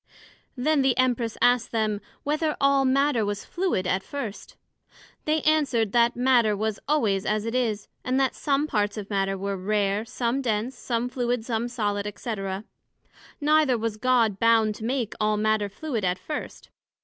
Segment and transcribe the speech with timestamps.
[0.57, 4.55] Then the Empress asked them, Whether all Matter was fluid at first?
[5.25, 9.37] They answered, That Matter was always as it is, and that some parts of Matter
[9.37, 12.35] were rare, some dense, some fluid, some solid, &c.
[13.39, 16.69] Neither was God bound to make all Matter fluid at first.